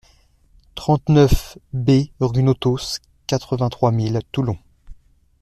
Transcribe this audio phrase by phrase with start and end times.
[0.73, 4.57] trente-neuf B rue Notos, quatre-vingt-trois mille Toulon